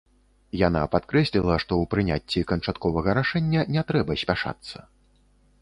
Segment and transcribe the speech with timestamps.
[0.67, 4.77] Яна падкрэсліла, што ў прыняцці канчатковага рашэння не трэба спяшацца.